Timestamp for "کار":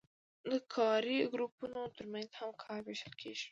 2.63-2.79